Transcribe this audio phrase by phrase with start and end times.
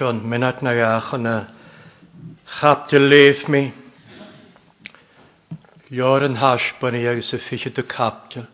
[0.00, 1.34] sion, minat na iach yna.
[1.44, 3.60] y chap dy leif mi.
[5.92, 8.44] Lior yn hash bwyn i agos y ffychyd y cap dy.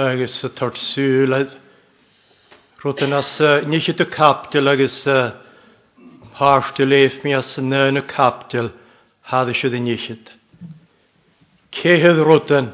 [0.00, 1.36] Agos y tord sŵl.
[2.78, 3.32] rwyd yn as
[3.68, 5.18] nichyd y cap dy agos y
[6.40, 8.64] harsh dy leif mi as y nyn y cap dy
[9.32, 10.16] hadd ysio dy dy.
[11.82, 12.72] Cehydd rwyd yn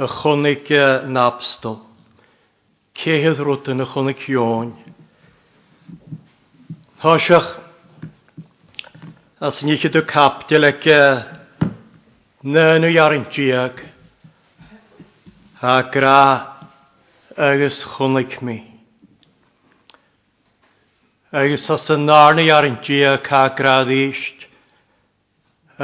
[0.00, 0.72] y chwnig
[1.18, 1.76] napstol.
[3.04, 4.72] Cehydd rwyd yn y chwnig ion.
[7.00, 7.48] Thoisiach,
[9.44, 11.00] as ni chi dwi cap di lege
[12.54, 13.80] na nhw iarin diag
[15.60, 16.16] a gra
[17.36, 18.56] agos chwnig mi.
[21.42, 24.46] Agos as y nar nhw iarin diag a gra ddysg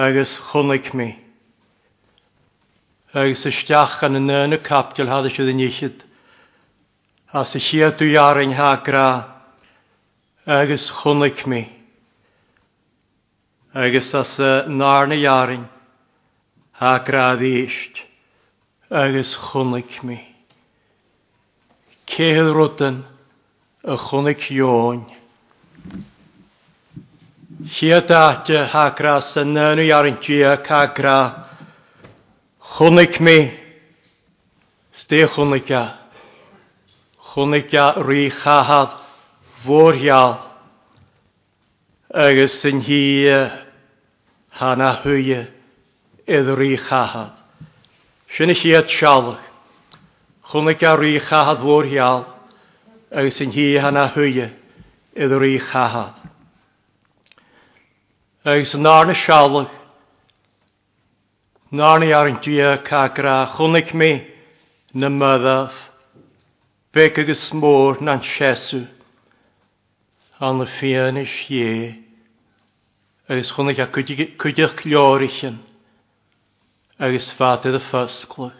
[0.06, 1.10] agos chwnig mi.
[3.12, 5.92] Agos ystiach yn y na nhw cap di lhadys ydyn ni chi
[7.42, 9.06] as y chi dwi iarin ha gra
[10.46, 11.68] agus chunlik mi.
[13.74, 15.66] Agus as y narna iarin,
[16.72, 18.00] ha gradd eist,
[18.90, 20.18] agus chunlik mi.
[22.10, 23.04] Cehyl rwdyn,
[23.84, 25.04] y chunlik ion.
[27.76, 31.18] Hiad aatio ha gra sy'n nyn iarin gia ca gra,
[32.74, 33.36] chunlik mi,
[34.96, 35.84] ste chunlik a,
[37.32, 38.98] chunlik a rhi chahad,
[39.64, 40.40] fórheal
[42.14, 43.40] agus san hí e,
[44.58, 45.42] hána thuúie
[46.26, 47.32] idirí chahad.
[48.40, 49.40] eich iad Sinna chwn sealach
[50.50, 52.24] chuna garí chahad mhórheal
[53.12, 54.48] agus san hí hána thuúie
[55.14, 56.14] idirí chahad.
[58.44, 59.76] Agus an arna sealach
[61.72, 64.26] Narni ar an dia e, cagra chunig mi
[64.94, 65.72] na myddaf,
[66.92, 68.88] Beg agus mór na'n siesw
[70.42, 71.64] an féanis dhé,
[73.28, 75.56] agus chuna a chuideach leirichin
[76.98, 78.56] agus fáte a fysglach.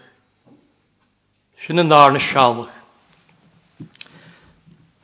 [1.66, 2.75] Sin an ná na sealach.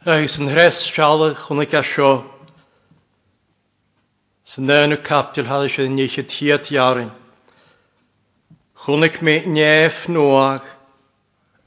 [0.04, 2.10] Agus an hres sealach chuna a seo
[4.50, 7.10] san néanú captil hada sé níche tíadhearin.
[8.84, 10.62] Chnig mé néf nóach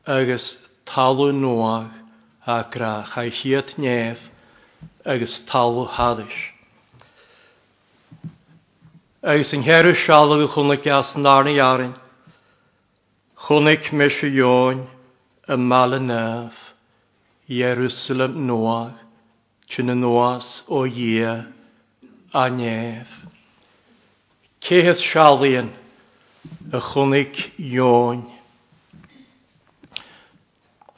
[0.06, 0.46] agus
[0.86, 1.92] talú nóach
[2.46, 4.20] a gra chaithhiad néf,
[5.10, 6.36] agus talú háis.
[9.32, 11.98] Agus an heirú seala go chuna gas nána jarin,
[13.38, 14.88] chunig me se jóin
[15.48, 16.54] y mala nef,
[17.48, 18.98] Jerusalem noach,
[19.74, 21.26] tyn y noas o ie
[22.42, 23.10] a nef.
[24.62, 25.72] Cehydd sialian
[26.70, 28.22] y chunig jóin.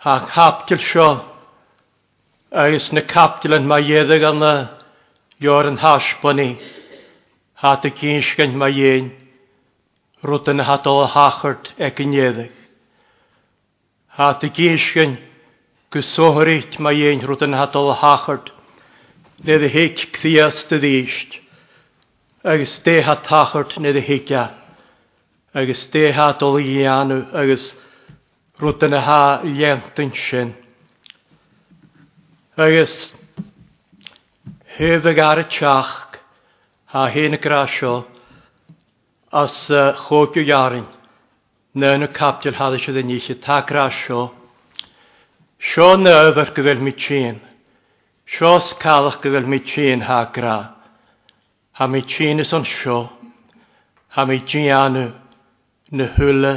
[0.03, 1.09] Ac haptil sio
[2.51, 4.49] agus na captalan mae ieddag anna
[5.41, 6.49] jor yn hasbani,
[7.63, 9.07] hat y gynsgyn mae ein,
[10.25, 12.49] rwyd yn hadol y hachart ec yn ieddag.
[14.19, 15.15] Hat y gynsgyn
[15.95, 18.49] gysohryd mae ein rwyd yn hadol y hachart,
[19.47, 21.37] nid y hyg cthiast y ddysg,
[22.43, 24.43] agus de ha tachart nid y hygia,
[25.55, 27.69] agus de ha dol i agus
[28.61, 30.51] rwyd yn ha lentyn sy'n
[32.61, 33.13] agus
[34.77, 36.19] hef ar y tiach
[36.93, 37.93] a hyn y grasio
[39.41, 39.55] as
[40.05, 40.85] chogio iarin
[41.79, 44.19] na yn y capdiol hadd eisiau ddynich y ta grasio
[45.71, 47.39] sio nefyr gyfel mi tîn
[48.35, 50.57] sio scalach gyfel mi tîn ha gra
[51.79, 52.97] ha mi tîn is on sio
[54.17, 55.07] ha mi gianw
[55.97, 56.53] na hwle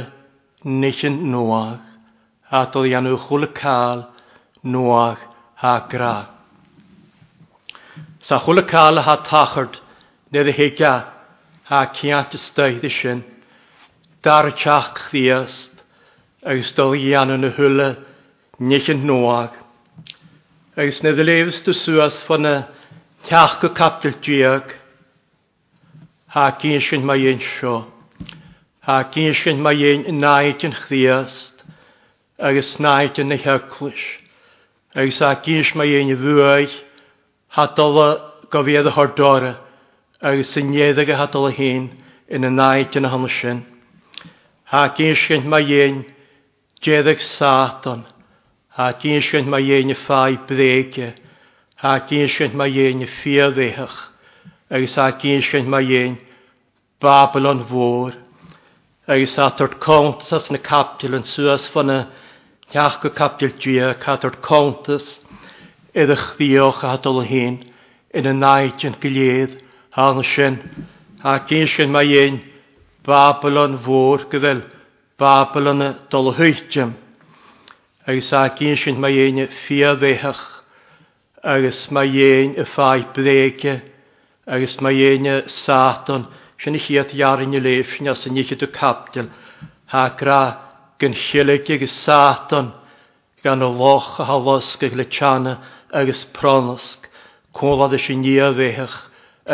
[0.83, 1.79] nich yn noag
[2.59, 4.05] a dod i anw chwle cael
[4.73, 5.31] noag
[5.65, 6.15] ha gra.
[8.27, 9.79] Sa chwle cael ha tachard
[10.35, 10.91] nid y hegia
[11.69, 13.21] ha ciant y stoedd y sin
[14.27, 15.83] dar y chach chdiast
[16.53, 17.87] agus dal i an yn y hwle
[18.71, 19.55] nech yn noag.
[20.77, 22.55] Agus nid y lefys dy suas fan y
[23.29, 24.75] tiach y capdyl diag
[26.35, 27.75] ha gyn sin mae un sio
[28.89, 31.63] ha gyn sin mae un naid yn chdiast
[32.51, 34.05] agus naid yn y heglwys
[34.95, 36.71] agus a gins mae dhéine bhuaid
[37.55, 38.03] hatala
[38.53, 39.49] go bhéad a thordóra
[40.29, 41.89] agus sa néad go hatala hén
[42.37, 43.59] ina náid na hana sin.
[44.71, 45.99] Tá gins mae dhéin
[46.81, 48.05] déadh sátan,
[48.75, 51.09] Tá gins mae dhéine fáid bréige,
[51.81, 53.97] Tá gins mae i fiadhéach,
[54.71, 56.17] agus a gins mae ein
[57.01, 58.13] Babylon fór,
[59.07, 62.07] agus a tord contas na captil yn suas y
[62.73, 65.19] Ceach go capdil dia cadw'r contas
[66.03, 67.59] idych ddiolch a hadol hyn
[68.21, 69.51] yn y naid yn gilydd
[69.97, 70.57] han sy'n
[71.21, 72.39] a gyn sy'n mae un
[73.09, 74.63] Babylon fôr gyda'r
[75.23, 76.95] Babylon y hwytym
[78.09, 79.53] agos a gyn sy'n mae un ffio
[79.93, 80.41] ffiaddechach
[81.55, 83.77] agos mae un y ffai bregau
[84.57, 86.25] agos mae un y satan
[86.65, 89.29] sy'n i chiath iarin y leif sy'n as yn ichyd capdil
[89.93, 90.41] ha gra
[90.99, 92.69] gynllilig agus satan
[93.43, 95.57] gan y loch a halosg ag lechana
[95.99, 97.07] ys pronosg,
[97.55, 98.95] cwlad ys i ni a fechach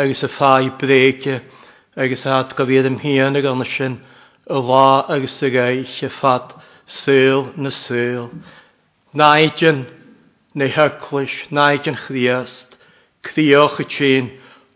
[0.04, 3.96] ys y ffai bregia breicio agus hat gofyd am hian ag anna sy'n
[4.50, 4.86] y la
[5.18, 6.54] ys y gaill y ffad
[6.86, 8.30] syl na syl.
[9.14, 9.84] Naidyn
[10.58, 12.74] neu hyclwys, naidyn chdiast,
[13.26, 14.30] cdiwch y tîn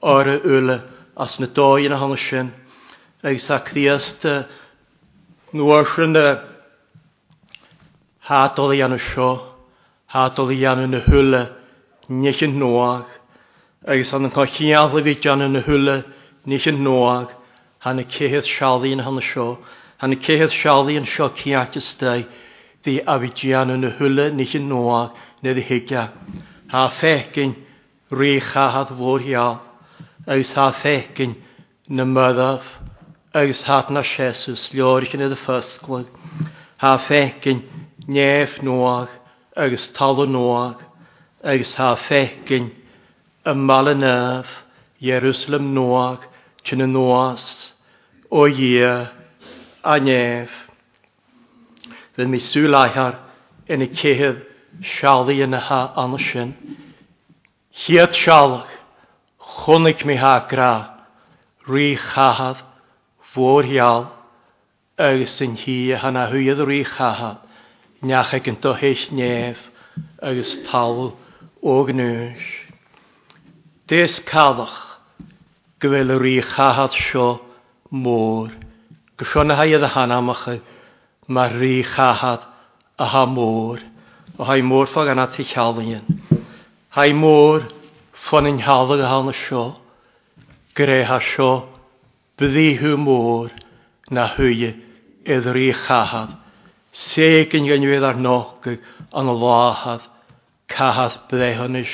[0.07, 0.79] o'r y yle
[1.19, 2.53] as na doi yn y hanna sy'n
[3.23, 4.43] agus a cdiast uh,
[5.57, 6.13] Nwarsin
[8.26, 9.38] Hadol i anu sio,
[10.11, 11.44] hadol i anu na hwle,
[12.08, 13.05] nech yn noag,
[13.87, 15.94] agos han yn cael chiadlu fi gan yn y hwle,
[16.50, 17.28] nech yn noag,
[17.87, 19.44] han y cehydd sialdi yn han y sio,
[20.02, 22.25] han y cehydd sialdi yn sio ciat ystau,
[22.82, 25.14] fi a fi gian yn y hwle, nech yn noag,
[25.46, 26.08] neu higia.
[26.75, 27.55] Ha fegyn,
[28.11, 29.62] rych a hath fwr iawn,
[30.26, 31.38] agos ha fegyn,
[31.87, 32.67] na myddaf,
[33.38, 36.11] agus hat na sesws, liorich yn edrych ffysglwg,
[36.82, 37.62] ha fecyn,
[38.08, 39.11] Nef Noah,
[39.56, 40.79] Ögstall Noah,
[41.43, 42.70] eig sah feken,
[43.44, 44.47] a mal naef,
[45.03, 46.20] Jerusalem Noah,
[46.62, 47.73] chin noas,
[48.31, 48.79] o ye
[49.85, 50.50] anef.
[52.17, 53.19] Wenn mi süla jer
[53.69, 54.41] ene kehe,
[54.82, 56.55] shali na ha oneshin.
[57.70, 58.69] Hier shal
[59.41, 60.91] khonik mi ha kra,
[61.67, 62.62] ri kha ha
[63.35, 64.12] vorial.
[64.97, 66.85] Ög singi hana hyo de ri
[68.06, 69.58] neachach an dohéis néamh
[70.23, 71.17] agus pal
[71.62, 72.44] ógnúis.
[73.88, 74.76] Dés cadach
[75.81, 77.26] go bhfuil rí chahad seo
[77.91, 78.53] mór,
[79.17, 80.55] go seo na haiad a hanamacha
[81.29, 82.47] mar rí chahad
[82.99, 83.82] a ha mór,
[84.38, 86.06] a ha mór fa gan atí chealaíon.
[86.97, 87.67] Ha mór
[88.12, 89.64] fan in halag a hána seo,
[90.75, 91.53] grétha seo,
[92.38, 93.50] bydíú mór
[94.11, 94.73] na thuide
[95.26, 96.43] idir í chahad
[96.96, 98.72] Seigyn gynnydd ar nochgw
[99.20, 100.04] yn y láhad,
[100.75, 101.93] cahad brehanys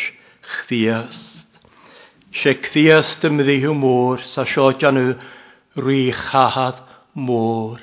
[0.52, 1.40] chdiast.
[2.42, 5.16] Se chdiast ym ddihw môr, sa sio gan yw
[5.82, 6.78] rhi chahad
[7.26, 7.82] môr.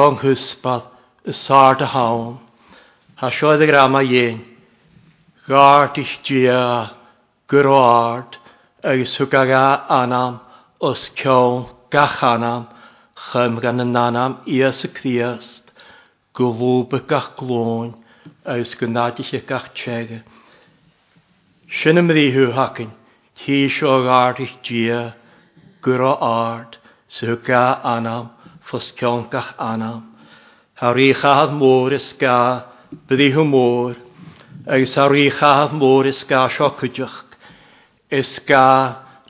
[0.00, 0.88] yng hwsbad
[1.28, 2.38] y sard y hawn.
[3.20, 4.40] Ha sioedd y grama iein.
[5.44, 6.64] Gart ich dia,
[7.52, 8.40] gyrward,
[8.80, 9.66] agos hw gaga
[10.00, 10.40] anam,
[10.80, 12.64] os cion gachanam,
[13.28, 15.66] chym gan y nanam i as y cdiast
[16.38, 17.88] gwlwb y gach glôn
[18.52, 20.18] agus go nádich y gach tseige.
[21.80, 22.90] Sin am hw hacyn,
[23.38, 25.00] ti isio ard i'ch dia,
[25.82, 26.76] gyro ard,
[27.10, 27.64] sy'n ga
[27.96, 28.28] anam,
[28.68, 30.04] ffosgion gach anam.
[30.80, 32.36] Ar i chaf môr ysga,
[33.08, 33.96] byddi hw môr,
[34.70, 37.24] agus ar i chaf môr ysga sio cydwch,
[38.22, 38.64] ysga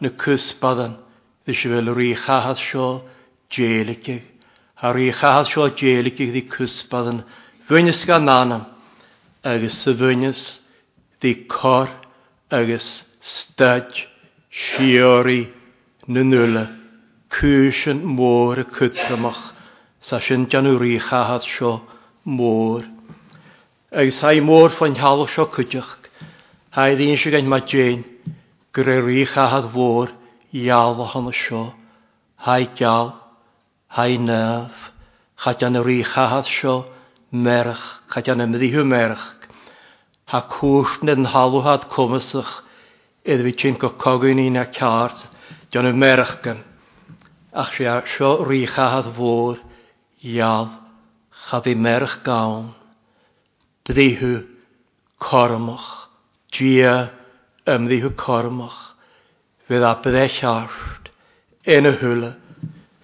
[0.00, 0.98] na cwsbadan,
[1.46, 2.88] ddys i fel yr chaf sio,
[3.50, 4.26] jélicig.
[4.82, 7.18] Ar i chael sio gelig i ddi cwsbad yn
[7.68, 8.62] fwynys gan anam
[9.50, 10.44] agos y fwynys
[11.20, 11.90] ddi cor
[12.60, 12.86] agos
[13.34, 13.92] stad
[14.62, 15.42] siori
[16.08, 16.62] na nula
[17.36, 19.42] cwysyn môr y cwtramach
[20.10, 21.74] sa sy'n dian o i chael sio
[22.40, 22.88] môr.
[23.92, 25.98] Agos hai môr ffa'n halw sio cwdach
[26.78, 28.08] Hai ddyn sy'n gan ma Jane
[28.72, 30.08] gyrra rhi chahad fôr
[30.62, 31.66] i alw hon o sio.
[32.46, 33.12] Hai gael
[33.94, 34.70] hainaf,
[35.42, 36.76] chadian yr i chahad sio,
[37.32, 37.82] merch,
[38.12, 39.24] chadian hw merch,
[40.30, 40.44] ha
[41.02, 42.52] nid yn halwhad cwmysach,
[43.26, 45.26] iddo fi ti'n gogogyn i na cart,
[45.72, 46.62] dion y merchgan,
[47.52, 49.58] ach si a sio rhi chahad fôr,
[50.22, 50.68] ial,
[51.48, 52.70] chaf i merch gawn,
[53.88, 54.36] bddihu,
[55.18, 55.90] cormach,
[57.70, 58.94] ymddi hw cormach,
[59.66, 61.10] fydd a byddai chart,
[61.70, 62.30] yn y hwle,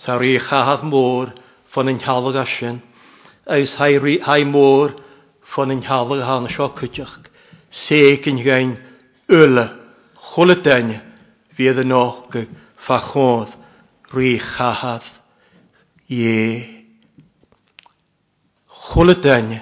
[0.06, 1.40] Tá môr chahaad yn
[1.74, 2.78] fan an tealaga sin,
[3.44, 3.64] hai
[4.22, 4.92] ha mór
[5.42, 7.26] fan an tealaga hána seo chuteach,
[7.72, 8.76] sécin gain
[9.28, 9.64] ule
[10.30, 11.00] chola daine
[11.56, 12.42] fiad an ága
[12.86, 13.48] fachód
[14.14, 15.02] rí chahaad
[16.08, 16.84] é.
[18.94, 19.58] Chola daine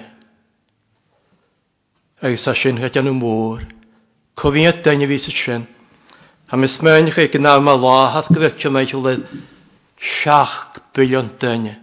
[2.21, 3.65] agus a sin het an mór,
[4.37, 5.65] Cofíad daine ví sin,
[6.51, 9.25] Ha mis meinicha ag gnáim a láhath hath bheith teméid
[10.05, 10.53] siach
[10.95, 11.73] bylion dynne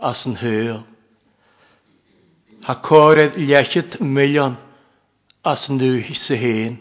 [0.00, 0.80] as yn hyl.
[2.66, 4.56] Ha cored lechyd milion
[5.44, 6.78] as yn nŵhi sy hyn.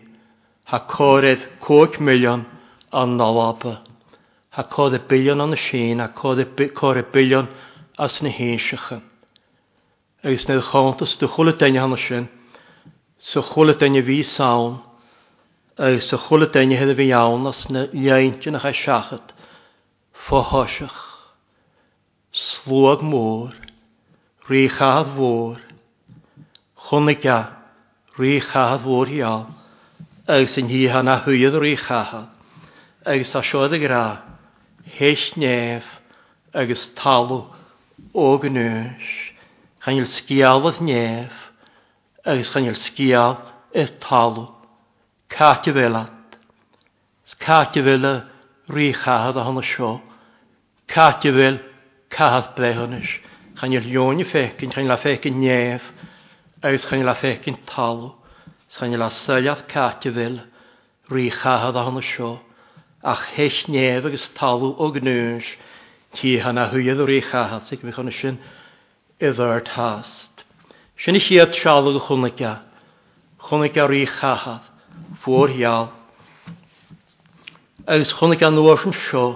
[0.71, 2.45] Ha cored coch milion
[2.91, 3.75] an nawapa.
[4.57, 7.47] Ha cored bylion an y sien, ha cored bylion
[7.97, 9.03] as yn hyn hensiachan.
[10.25, 10.59] Agus nid
[11.05, 12.27] as dy chwle dynne hann sin,
[13.19, 14.79] so chwle dynne fi sawn,
[15.77, 19.36] agus so chwle dynne hyn fi iawn as yn na iaintyn a'ch a siachat
[20.27, 20.99] fohoisiach,
[22.35, 23.53] slwag môr,
[24.51, 25.55] rîchad fôr,
[26.75, 27.55] chwniga,
[28.19, 29.47] rîchad fôr hial,
[30.27, 32.27] agos yn hi hana hwyd rîchad,
[33.07, 34.03] agos a sioedd y gra,
[34.99, 35.87] heis nef,
[36.51, 37.45] agos talw
[38.11, 39.07] o gnwys,
[39.85, 41.31] chanil sgial oedd nef,
[42.27, 43.39] agos chanil sgial
[43.71, 44.49] y talw,
[45.29, 46.37] Cati felad,
[47.43, 48.05] cati fel
[48.71, 49.99] y
[50.87, 51.59] Cati fel
[52.15, 53.09] cahath blehonis.
[53.59, 55.81] Chan i'r lioni fecyn, chan i'r la nef,
[56.63, 58.15] aws chan i'r la fecyn tal,
[58.69, 59.65] chan i'r la syliath
[60.15, 60.37] fel,
[61.11, 62.39] rhi chahath ahon y sio,
[63.03, 65.49] ach hech nef agos talw o gnwys,
[66.13, 68.37] ti hana hwyedd o rhi chahath, sy'n gwych o'n ysyn,
[69.19, 70.45] iddo'r tast.
[70.97, 72.53] Sy'n i chiad sialog o chwnaga,
[73.47, 74.69] chwnaga rhi chahath,
[75.25, 75.89] ffwr iawn.
[77.89, 79.27] Aws chwnaga nôr yn sio,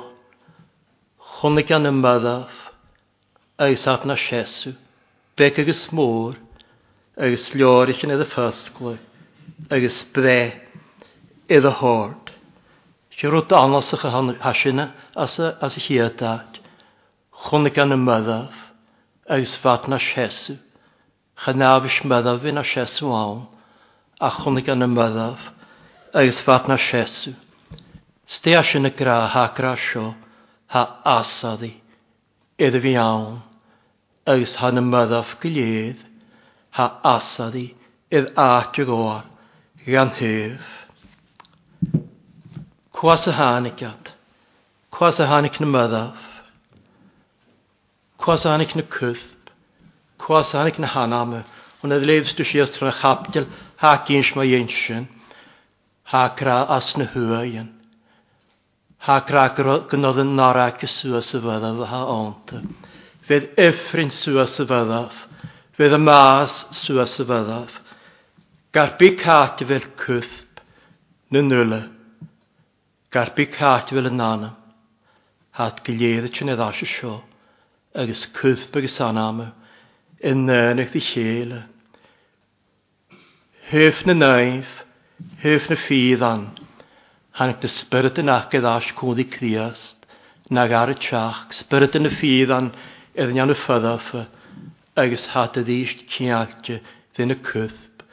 [1.41, 2.57] Chonig er er er an yn maddaf,
[3.65, 4.75] eisaf na siesw,
[5.39, 6.35] bec agus môr,
[7.17, 8.91] agus leorich yn edrych ffysglu,
[9.73, 10.35] agus bre,
[11.49, 12.29] iddo hord.
[13.17, 14.05] Si rwyd anos ych
[14.43, 14.85] hasina
[15.25, 16.61] as y hiadag,
[17.49, 18.55] chonig an yn maddaf,
[19.33, 20.59] agus na na siesw,
[21.47, 23.47] chanafish maddaf fi na siesw awn,
[24.21, 25.49] a chonig an yn maddaf,
[26.13, 27.33] agus na siesw.
[28.27, 30.11] Stea sy'n y gra, ha gra sio,
[30.73, 30.83] ha
[31.19, 31.71] asadi
[32.65, 33.41] iddo fi awn,
[34.31, 35.99] agus ha na myddaf gilydd,
[36.77, 36.85] ha
[37.15, 37.63] asadi
[38.19, 39.23] idd aatio gor
[39.87, 40.67] gan hyf.
[42.97, 44.13] Cwas y hanigat,
[44.95, 46.23] cwas y hanig na myddaf,
[48.21, 49.51] cwas hanig na cwthb,
[50.23, 51.35] cwas hanig na hanam,
[51.83, 53.51] ond ydd leif stwysiast rhan a chapgel
[53.83, 55.05] ha gyns mae
[56.13, 57.69] ha gra as na hwyn,
[59.01, 59.45] Hakra
[59.91, 62.51] gynodd yn nara gyswys y fyddaf ha ond.
[63.29, 65.23] Fydd effrin swys y fyddaf.
[65.79, 67.79] Fydd y mas swys y fyddaf.
[68.77, 70.61] Garbi cat fel cwthb
[71.33, 71.79] na nwyla.
[73.17, 74.51] Garbi cat fel y nana,
[75.61, 77.15] Hat gilydd y chynedd as y sio.
[78.03, 79.41] Agus cwthb agos anam.
[80.31, 81.63] Yn nynach di chyle.
[83.73, 84.79] Hyf na naif.
[85.47, 86.47] Hyf na ffydd an.
[87.39, 90.05] Hank de spirit yn ac edd as i criast,
[90.57, 92.67] nag ar y tiach, spirit yn y ffydd an
[93.15, 94.09] edd nian y ffyddaf,
[94.99, 96.81] agos hat y ddysg tialtio
[97.15, 98.03] ddyn y cwthb,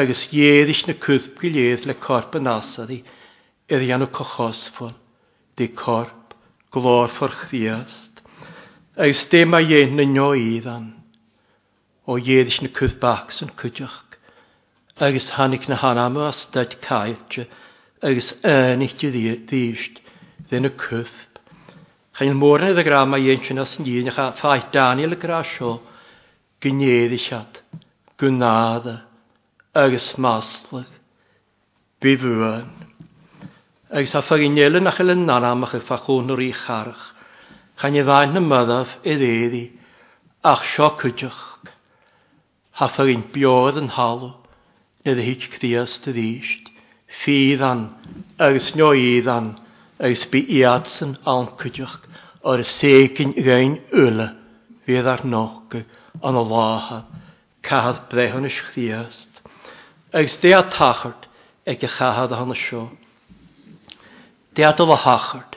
[0.00, 3.04] agos ieddys na cwthb gilydd le corp yn asad i,
[3.70, 4.96] edd nian y cochos ffwn,
[5.60, 6.34] di corp,
[6.74, 8.18] glor ffwr chriast,
[8.98, 10.88] agos dim a ien na nio iddan,
[12.10, 14.02] o ieddys na cwthb ac sy'n cwdiach,
[15.06, 17.46] agos hannig na hanam o astad caeltio,
[18.04, 20.02] agus anichtú díist
[20.50, 22.36] dhéna cwthb.
[22.36, 25.70] môr yn y gra mae ein sy'n as yn un eich ffai Daniel y grasio
[25.80, 27.60] gra sio gynnyddisiad,
[28.18, 29.00] gwnada,
[29.72, 30.84] agus maslwg
[32.00, 32.68] bifwyn.
[33.90, 37.04] Agus a ffag i'n elyn ach elyn nanam ach eich ffachwn o'r eich harach.
[37.80, 39.70] Chai'n ei fain y myddaf eddi
[40.44, 41.42] ach sio cydwch.
[42.80, 44.34] Ha ffag i'n biodd yn halw,
[45.06, 46.65] nid hyd cdias dy ddysd
[47.22, 47.88] ffyddan,
[48.38, 49.46] agus nioiddan,
[50.06, 51.94] agus bu iadsyn alncydioch
[52.46, 54.26] o'r segyn gain yla
[54.86, 56.98] fydd ar nog an o láha
[57.66, 59.40] cahad brehon ys chriast.
[60.12, 61.24] Agus de a tachart
[61.68, 62.84] ag y chahad a hana sio.
[64.54, 65.56] De a dyfa hachart.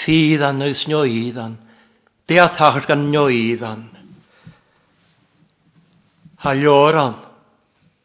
[0.00, 1.58] Ffyddan agus nioiddan.
[2.28, 3.84] De a tachart gan nioiddan.
[6.44, 7.16] Halioran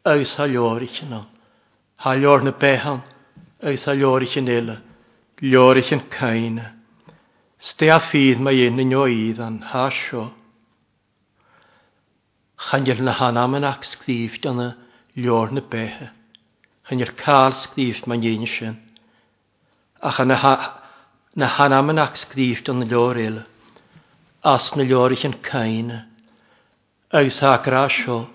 [0.06, 1.02] agus haliorich
[2.02, 2.98] Hallor na behan
[3.62, 4.74] agus a leorich yn eile,
[5.40, 6.64] ich in caine.
[7.66, 10.32] Ste a fydd mae un yn oed an ha sio.
[13.06, 14.68] na han am yn ac sgrifft y
[15.14, 16.08] leor na behe.
[16.88, 18.76] Chanil cael sgrifft mae'n un sy'n.
[20.02, 20.38] A na,
[21.38, 23.38] na han am yn ac sgrifft y leor il.
[24.42, 26.02] As na ich yn caine.
[27.14, 28.26] Eis ha grasio,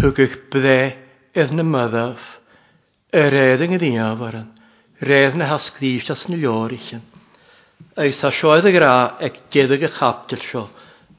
[0.00, 0.78] hwgwch bydde
[1.34, 2.40] iddyn y myddaf,
[3.14, 4.48] y réad an gníomharan,
[5.00, 7.02] réad na hascríist as na leorichin.
[7.94, 10.62] Eis a sioedd y gra ag gedig a chaptil sio,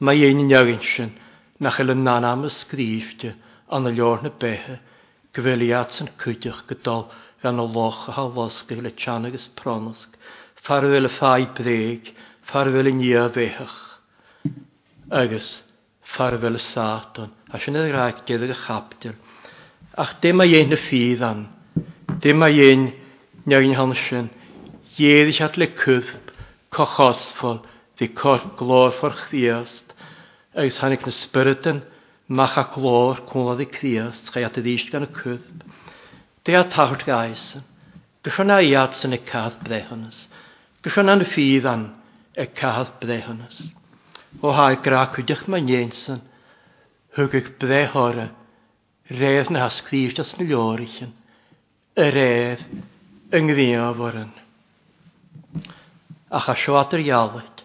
[0.04, 1.14] mae ein neagin sin,
[1.58, 3.30] na chael yn nan am ysgrífte
[3.72, 4.76] an y leor na behe,
[5.36, 7.06] gyfeliad sy'n cwydioch gydol
[7.42, 10.20] gan o loch a halosg ag le tianag ys pronosg,
[10.68, 12.12] farwel y ffai breg,
[12.50, 13.78] farwyl y nia fechach.
[15.08, 15.48] Agus,
[16.04, 19.16] farwyl y satan, a sy'n edrych rhaid gedig a chaptil,
[19.96, 21.52] ach dyma a ein y ffydd anna.
[22.22, 22.82] Dim a dhéin
[23.50, 24.26] nearin han sin,
[24.96, 26.06] dhéidir at le cwb
[26.76, 27.56] cochosfol
[27.98, 29.90] fi glór for chdiast,
[30.54, 31.80] agus hannig na spiritin
[32.28, 35.42] mach a glór cwnlad i criast, chai at y ddysg gan y cwb.
[36.46, 37.66] a tahrt gaisyn,
[38.22, 40.22] gysio'n a iad iatsyn y cadd brehonys,
[40.86, 41.88] gysio'n an ffyddan
[42.38, 43.58] y cadd brehonys.
[44.46, 46.22] O hae gra cwydych ma'n jensyn,
[47.18, 48.30] hwgych brehore,
[49.10, 51.02] reir na hasgrifft as miliorych
[52.04, 52.62] yr eir
[53.36, 54.32] yng nghyfiaforan.
[56.36, 57.62] A cha siwad yr iawyd,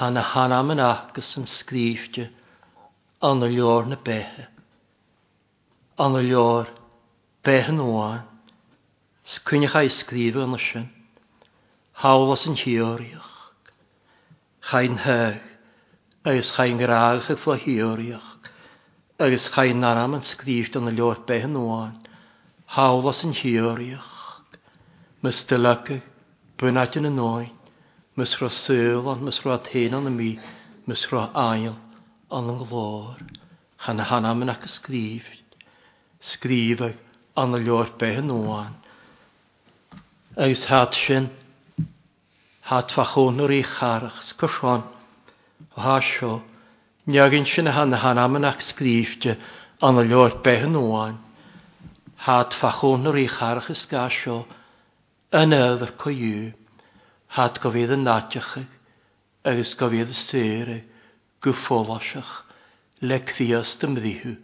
[0.00, 2.30] han a han am yn agos yn sgrifftio
[3.28, 4.46] an y lior na behe.
[6.00, 6.70] An y lior
[7.44, 8.24] behe nôan,
[9.34, 10.88] sgwynnych a'i sgrifio yn ysyn,
[12.06, 13.28] hawlas yn hioriach.
[14.70, 15.42] Chain heg,
[16.24, 18.30] agus chain graag y flahioriach,
[19.20, 22.00] agus chain naram yn sgrifft an y lior behe nôan,
[22.72, 24.54] hawlas yn hioriach,
[25.24, 25.96] mys dylagy,
[26.62, 27.48] bwynadyn yn y oen,
[28.20, 28.48] mys rho
[29.12, 30.28] ond mys rho athen ond y mi,
[30.88, 31.74] mys rho ail
[32.38, 33.18] ond yn glor,
[33.84, 35.26] chan y hana mynd ac ysgrif,
[36.30, 36.94] sgrif ag
[37.44, 38.72] ond y llor beth yn oan.
[40.42, 41.26] Agus had sy'n,
[42.70, 44.86] had fachon o'r eich harach, sgwrsion,
[45.76, 46.30] o hasio,
[47.10, 49.18] Nyagin sy'n hana hana mynd ac sgrif
[49.88, 51.20] ond y llor beth yn oan
[52.22, 54.34] had fachwn yr eich arach ysgasio
[55.38, 56.42] yn yfyr coiw,
[57.36, 58.52] had gofydd yn nadiach
[59.52, 60.70] ag ys gofydd y syr
[61.46, 62.30] gyffolosach,
[63.10, 64.36] lec ddias dym ddihw,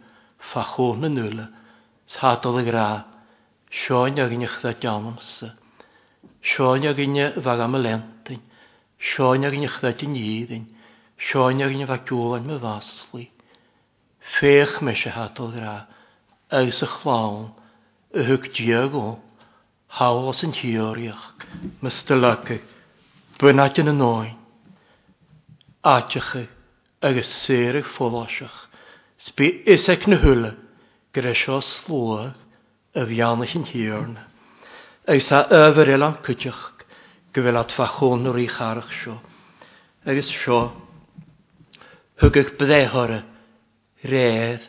[0.49, 1.45] fachwn yn nŵla,
[2.17, 2.83] sadol y gra,
[3.83, 5.53] sioen ag unig dda diamamsa,
[6.51, 8.43] sioen ag unig fag am y lentyn,
[9.13, 10.67] sioen ag unig dda dyn iddyn,
[11.29, 13.29] sioen ag unig fagiolan my fasli,
[14.35, 15.77] fech mesio hadol gra,
[16.59, 17.47] agos y chlawn,
[18.11, 19.19] y hwg diago,
[19.99, 21.43] hawas yn tioriach,
[21.85, 22.55] mystylacu,
[23.41, 24.31] bynat yn y noen,
[25.91, 26.31] atiach
[27.05, 28.63] agos serach ffolosach,
[29.21, 30.49] sbi isec na hwle,
[31.13, 32.39] gresio sio slwag
[32.97, 34.25] y fianach yn tiorna.
[35.09, 36.81] Ag sa yfer elan am cydioch,
[37.33, 39.19] gyfel at fachôn o'r eich arach sio.
[40.09, 40.59] Ag ys sio,
[42.17, 43.21] hwg hwgach byddehore,
[44.01, 44.65] redd,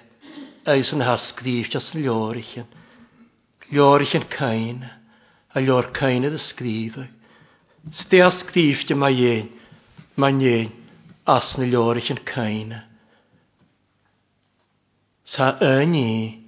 [0.77, 2.69] ys yn hasgdif jas yn liorich yn,
[3.71, 4.79] Lior Ljór yn cain,
[5.55, 6.97] a lior cain ydw sgrif.
[7.99, 9.51] Sdi a sgrif di mae ein,
[10.23, 10.73] mae'n un,
[11.35, 12.73] as na ljór yn cain.
[15.35, 16.43] Sa yn i,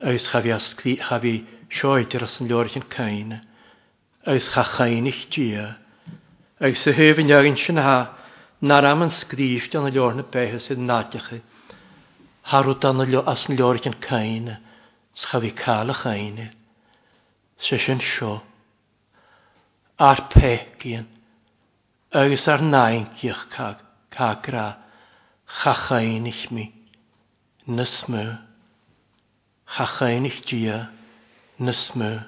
[0.00, 1.34] oes chafi a sgrif, chafi
[1.80, 3.36] sioed yr as na ljór yn cain,
[4.24, 5.68] oes cha chain i'ch dia,
[6.64, 7.98] oes y hyf yn iawn sy'n ha,
[8.72, 11.42] nar am yn sgrif di na ljór na behes i'n nadiach i,
[12.54, 14.54] harwt dan as na ljór yn cain,
[15.16, 16.50] Schafi cael a chaine.
[17.58, 18.40] Sys yn sio.
[19.96, 21.06] Ar pegin.
[22.22, 23.78] Agus ar nain gych cag.
[24.10, 24.76] Cagra.
[25.62, 26.66] Chachain ich mi.
[27.68, 28.24] Nysmw.
[29.76, 30.90] Chachain ich dia.
[31.60, 32.24] Nysmw.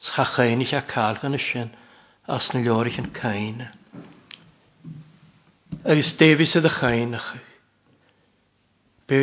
[0.00, 1.70] Schachain ich a cael gan ysyn.
[2.26, 3.68] As na liorich yn caine.
[5.84, 7.30] Agus Davies ydy chainach.
[9.06, 9.22] Be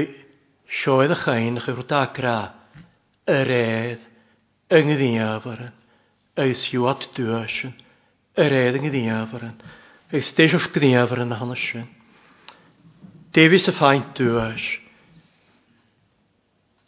[0.80, 2.38] sioedd y chainach yw'r da gra
[3.30, 4.06] yr edd
[4.74, 5.74] yng ngyddiafaren,
[6.40, 7.76] agos hiwat dwysyn,
[8.42, 9.56] yr edd yng ngyddiafaren,
[10.10, 11.88] agos deiswch gyddiafaren na hanes sy'n.
[13.38, 14.66] Davies y ffaint dwys,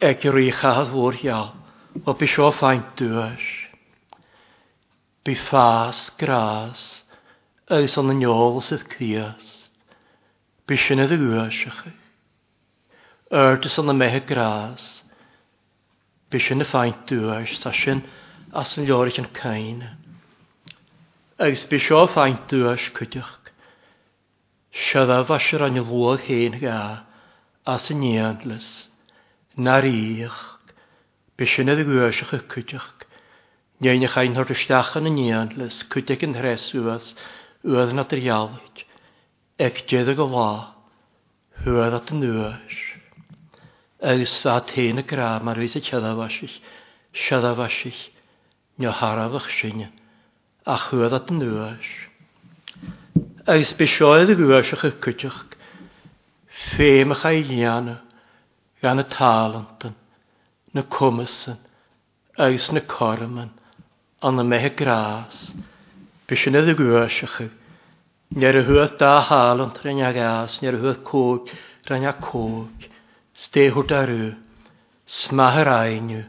[0.02, 1.62] ag yr i chad fwr iawn,
[2.08, 3.44] o bysio ffaint dwys.
[5.22, 6.80] Bu ffas gras,
[7.70, 9.52] agos o'n yn iol sydd cwias,
[10.66, 11.84] bysyn y ddwysach.
[13.32, 14.90] Erdys o'n y mehe gras,
[16.32, 17.98] Bys yn y ffaint dŵas, sa sy'n
[18.56, 19.82] asyn llorig yn cain.
[21.46, 23.50] Agus bys o ffaint dŵas cydwch.
[24.84, 26.76] Siadda fasir an ylwag hen ga,
[27.92, 28.68] yn iandlis,
[29.66, 30.40] nar iach,
[31.36, 33.04] bys yn y ddgwys ych cydwch.
[33.84, 37.12] Nyn eich ein hwrt ystach yn y niantlys, cydwch yn hres ywedd,
[37.68, 38.86] ywedd na dyrialwyd.
[39.68, 40.48] Ec jedd y gola,
[41.66, 42.80] hwedd at y nŵas
[44.02, 46.60] agus fá y gra mar ví a teadhhaisiich
[47.14, 48.10] seadhhaisiich
[48.80, 49.90] nó Harfach sinne
[50.66, 51.86] a chuad at an nuais.
[53.46, 55.46] Agus be seoid a bhuaiseach ffeym cuiteach
[57.30, 57.96] ei lian o,
[58.82, 59.94] gan na talantan
[60.74, 61.58] na cumasan
[62.36, 63.50] agus na corman
[64.20, 65.52] an na methe grás
[66.26, 67.38] be sin a bhuaiseach
[68.34, 71.50] Near hwyd da hal ond rhaid a gas, nyr a huat cóg,
[71.84, 72.14] rhain a
[73.34, 74.34] stéhút arú,
[75.06, 76.24] smahar ainu,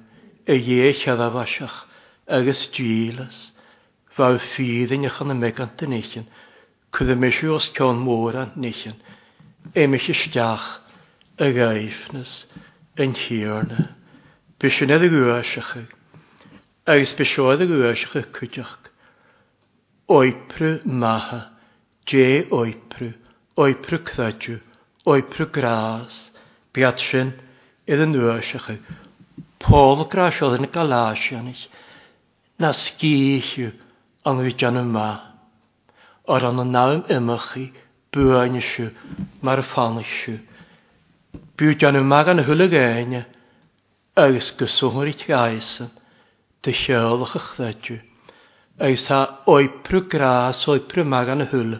[0.48, 1.82] a dhéchad a bhaisach,
[2.28, 3.52] agus dílas,
[4.16, 6.26] bhá fídin echan na megant den ichin,
[6.96, 8.96] cud a misú os cean mór an nichin,
[9.76, 10.80] éimiich isteach
[11.40, 12.46] a gaifnas
[12.98, 13.84] an tíorna,
[14.64, 15.74] Bisio nedd y gwysach,
[16.88, 18.78] agus bisioedd y gwysach cwydach.
[20.08, 21.50] Oipru maha,
[22.08, 23.10] je oipru,
[23.60, 24.56] oipru cydadw,
[25.10, 26.30] oipru gras,
[26.76, 27.28] Beat sin
[27.90, 28.76] iad an nuaisecha.
[30.14, 31.60] graes oedd yn y galáisianis
[32.64, 33.68] na sgíisiú
[34.32, 34.80] an yma.
[34.82, 35.10] an má.
[36.36, 37.68] Ar an na náim imimechaí
[38.12, 38.88] buaineisiú
[39.46, 40.40] mar a fanisiú.
[41.56, 43.22] Bú an má an thula gaine
[44.18, 45.92] agus go suhairí teaisan
[46.64, 48.02] de seolach a chléidú.
[48.88, 49.08] Agus
[49.46, 51.50] oipru oiprú oipru yma má y hwlyg.
[51.52, 51.80] thula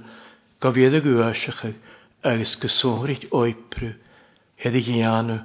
[0.62, 1.74] go bhéad a gúaisecha
[2.22, 3.96] agus i suhairí oipru
[4.64, 5.40] hedi hianu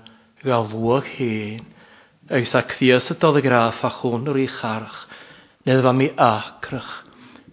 [0.46, 1.60] gael fwag hen
[2.36, 4.98] ag sa cthias y dodd y graf a chwn yr eich charch
[5.66, 6.90] nedd fa mi acrach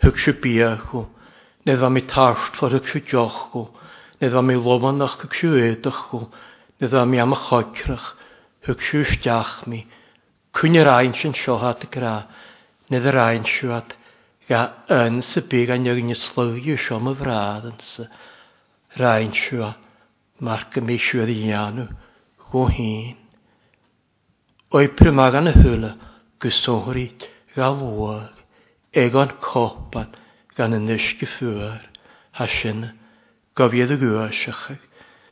[0.04, 1.00] hyg si biachw
[1.66, 3.64] nedd fa mi tarft fod hyg si jochw
[4.22, 8.06] nedd fa mi lobanach hyg si edachw nedd fa mi am y chocrach
[8.68, 9.80] hyg si stiach mi
[10.60, 12.12] cwn yr ein sy'n siohat y gra
[12.94, 13.98] nedd yr ein siwat
[14.52, 14.62] ga
[15.02, 18.06] yn sy'n byg a nyg ni slygu siom y fradd yn sy
[19.00, 19.72] rhain siwa
[20.40, 21.88] marca meisiwirianu
[22.52, 23.16] go hen.
[24.74, 25.94] O'i primagan y hwyla
[26.44, 27.24] gysohrid
[27.56, 28.36] gael wag,
[28.92, 30.12] egon copan
[30.58, 31.80] gan y nysgu ffwyr,
[32.36, 32.90] hasin,
[33.56, 34.82] gofiad y gwyasiachag,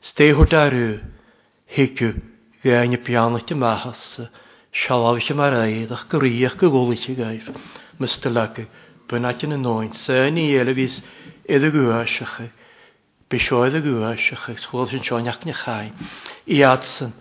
[0.01, 0.95] stehwyd ar yw,
[1.77, 2.13] higw
[2.63, 4.05] gain y pianach dy mahas,
[4.71, 7.49] sialaf eich mar aedd ach gyriach gygolich y gaif,
[7.99, 8.63] mystylag,
[9.11, 11.01] bynnag yn y noen, sy'n i elefis
[11.51, 12.53] edrych gwyasiachag,
[13.33, 15.85] Bishoedd y gwys ych eich sgwyl sy'n sio'n iach ni chai.
[16.53, 17.13] I adsyn,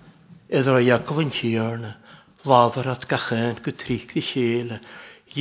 [0.59, 1.95] iddo a iacol yn hiarna,
[2.51, 4.77] lafar at gachyn gytrych di chile,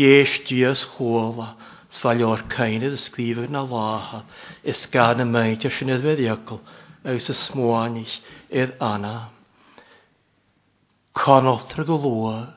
[0.03, 1.49] iesh dias chwola,
[1.97, 4.21] sfalio'r cain idd ysgrifau na laha,
[4.75, 6.61] ysgan y meint ys yn iddfeddiacol,
[7.17, 8.15] eis y smwanich
[8.63, 9.13] idd anna.
[11.23, 12.47] Conotra go lwag,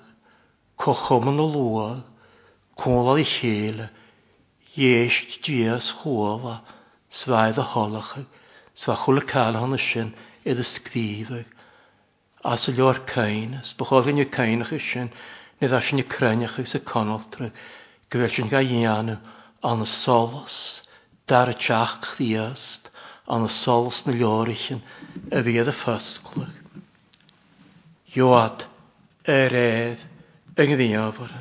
[0.85, 2.07] cochwmyn o lwag,
[2.79, 3.91] cwnlad i chile,
[4.87, 6.61] iesh dias chwola,
[7.15, 7.65] swaid a
[9.61, 10.09] hon ysyn
[10.51, 11.53] edd y sgrif ag, a scríbhag,
[12.55, 15.13] as a leor cainas, bachógan i cainach i sin,
[15.61, 17.53] nid as sin i creinach sa conoltra,
[18.11, 19.15] gyfeil sin ga ianw
[19.71, 20.57] an y solos,
[21.31, 22.91] dar y tiach chdiast,
[23.31, 24.17] an y solos na
[24.51, 24.83] ysyn,
[25.31, 26.59] y fydd y ffysglwg.
[28.19, 28.67] Joad,
[29.39, 30.03] yr edd,
[30.59, 31.33] yng Nghydiafod.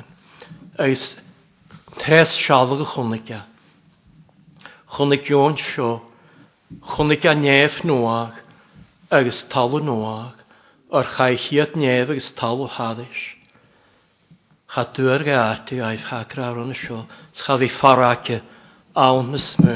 [0.86, 1.02] Eis
[2.00, 2.88] tres sialwg y
[3.26, 3.53] iawn
[4.94, 6.02] chunig Jón seo,
[6.92, 8.34] chunig a nef nuach,
[9.10, 10.36] agus talw nuach,
[10.94, 13.22] o'r chaichiad nef agus talw haddys.
[14.70, 17.00] Cha dŵr gaati a'i ffacr ar o'n sio,
[17.34, 18.38] scha fi ffarage
[19.06, 19.74] awn na smw.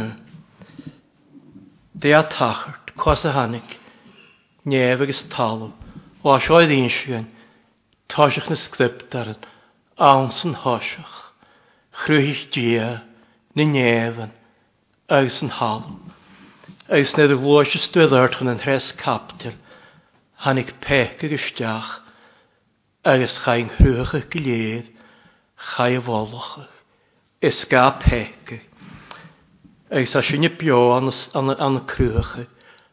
[1.99, 3.77] Dea tachart, cwas a hannig,
[4.71, 5.73] nef agus talw,
[6.23, 7.29] o a sioedd un sian,
[8.11, 9.47] toisiach na sgript ar yn,
[9.99, 11.21] awn sy'n hosiach,
[12.05, 12.99] chrwych dia,
[13.59, 14.35] na nefyn,
[15.09, 15.87] agus yn hal.
[16.93, 19.55] Agus nid y fwys y stwyddart hwn yn hres capter,
[20.45, 21.95] hannig pech y ystiach,
[23.09, 24.91] agus chain hrwych y gilydd,
[25.71, 26.59] chai y folwch,
[27.73, 28.53] ga pech.
[29.89, 32.35] Agus a sy'n y bio an y crwych,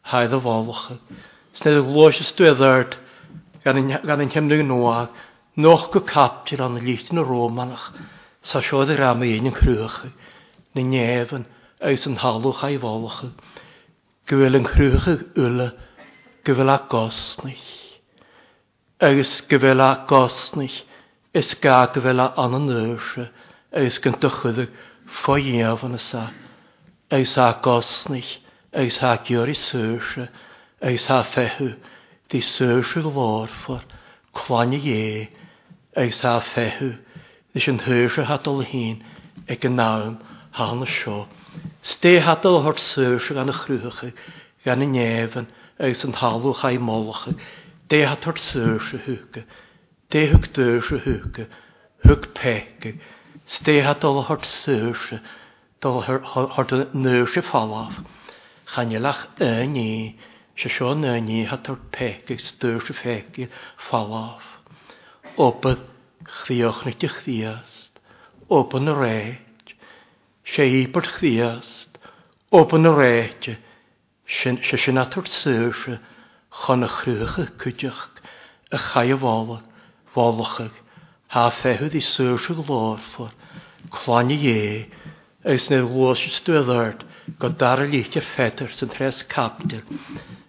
[0.08, 0.86] haidd y folwch.
[0.96, 2.96] nid y fwys y stwyddart
[3.66, 5.12] gan ein chemnig yn oag,
[5.56, 7.90] noch go capter an y lít yn y romanach,
[8.46, 10.00] sa siodd yr am ein yn crwych,
[10.76, 11.44] ni nefn,
[11.86, 13.34] eis yn halwch a'i folwch yn
[14.30, 15.66] gyfel yn chrwych ag yla
[16.48, 17.66] gyfel a gosnych
[19.08, 20.80] agos gyfel a gosnych
[21.42, 23.26] is ga gyfel a anan ysio
[23.76, 24.64] agos gan dychydd
[25.20, 26.24] ffoiaf yn ysa
[27.20, 28.32] eis a gosnych
[28.82, 30.26] eis ha gyr i sysio
[30.90, 31.70] eis ha fehw
[32.34, 33.86] di sysio gyforfor
[34.40, 35.20] clwani ie
[36.04, 36.96] eis ha fehw
[37.56, 38.98] Dys yn hyrs y hadol hyn
[39.54, 40.18] ag yn nawn
[40.58, 41.22] han y sio.
[41.86, 44.00] Ste hatal hort sŵr gan y chrwch
[44.64, 45.46] gan y nefn
[45.86, 47.26] agus yn halwch a'i molwch.
[47.92, 49.38] De hat hort sŵr sy hwg.
[50.14, 51.40] De hwg dŵr sy hwg.
[52.06, 52.88] Hwg peg.
[53.56, 55.20] Ste hatal hort sŵr sy
[55.86, 58.02] dal hort nŵr sy falaf.
[58.74, 59.88] Chanilach y ni.
[60.56, 62.34] Se sio y ni hat hort peg.
[62.50, 63.46] Stŵr sy feg
[63.86, 64.52] falaf.
[65.46, 65.86] Opeth
[66.42, 68.04] chdiwch nid i chdiast.
[68.60, 69.34] Opeth y reg.
[70.48, 71.88] séípert chríast,
[72.52, 73.58] Open a réite,
[74.26, 74.50] se
[74.92, 75.98] y atar suúse
[76.52, 78.10] chun a chhrúcha cuideach
[78.70, 79.60] a Ha
[80.16, 80.72] bhálachach,
[81.28, 82.54] há fethud í suúse
[84.30, 84.86] i ie,
[85.44, 87.04] Eus agus glos i stwyddard,
[87.40, 89.82] go dar a i'r ffedr sy'n tres captil,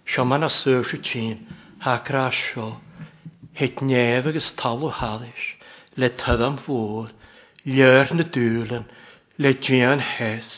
[0.06, 1.42] Sio man na suúse tín
[1.82, 2.76] hárá seo,
[3.58, 5.50] het ag ys talw háis,
[5.96, 7.10] le tuam mhór,
[7.66, 8.86] Lleir na dúlan,
[9.38, 10.50] le drían hes.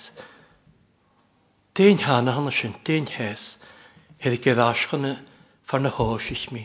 [1.76, 3.42] Dyn hana hana sy'n dyn hes,
[4.24, 6.62] hedd y ffarn y hos ich mi,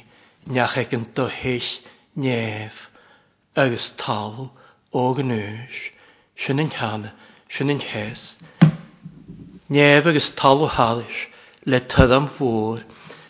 [0.48, 1.68] neach egin do heill
[2.16, 2.78] nef,
[3.60, 4.48] agus tal
[4.96, 5.34] o an
[6.42, 7.12] Sy'n sin hana,
[7.52, 8.24] sy'n sin hes.
[9.72, 11.20] Nef agus tal o hális,
[11.68, 12.86] le tydam fwr,